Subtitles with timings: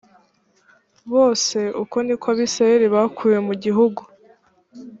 [1.13, 4.01] bose uko ni ko abisirayeli bakuwe mu gihugu